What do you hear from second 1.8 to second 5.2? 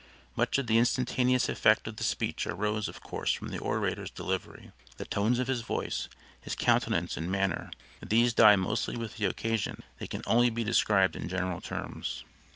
of the speech arose of course from the orator's delivery the